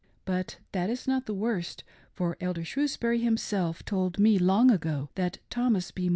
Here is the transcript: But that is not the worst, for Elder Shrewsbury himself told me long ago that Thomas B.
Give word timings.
But 0.25 0.57
that 0.71 0.89
is 0.89 1.07
not 1.07 1.27
the 1.27 1.33
worst, 1.35 1.83
for 2.11 2.35
Elder 2.41 2.63
Shrewsbury 2.65 3.19
himself 3.19 3.85
told 3.85 4.17
me 4.17 4.39
long 4.39 4.71
ago 4.71 5.09
that 5.13 5.37
Thomas 5.51 5.91
B. 5.91 6.09